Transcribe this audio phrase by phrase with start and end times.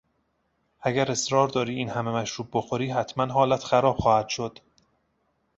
[0.81, 4.59] اگر اصرار داری این همهمشروب بخوری حتما حالت خراب خواهد شد.